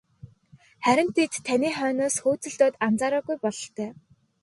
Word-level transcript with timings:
Харин 0.85 1.09
тэд 1.15 1.33
таны 1.45 1.69
хойноос 1.77 2.15
хөөцөлдөөд 2.23 2.73
анзаараагүй 2.85 3.35
бололтой. 3.43 3.89